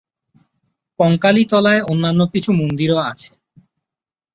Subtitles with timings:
[0.99, 3.31] কঙ্কালীতলায় অন্যান্য কিছু মন্দিরও আছে।